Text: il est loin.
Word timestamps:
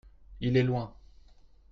il 0.39 0.57
est 0.57 0.63
loin. 0.63 0.91